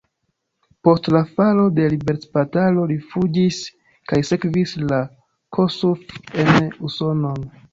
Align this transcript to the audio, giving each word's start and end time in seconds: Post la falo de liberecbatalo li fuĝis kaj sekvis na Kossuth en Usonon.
Post 0.87 1.09
la 1.15 1.19
falo 1.33 1.65
de 1.79 1.85
liberecbatalo 1.95 2.87
li 2.93 2.97
fuĝis 3.13 3.59
kaj 4.13 4.21
sekvis 4.33 4.75
na 4.87 5.03
Kossuth 5.59 6.19
en 6.47 6.75
Usonon. 6.91 7.47